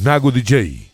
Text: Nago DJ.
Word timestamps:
Nago 0.00 0.30
DJ. 0.30 0.87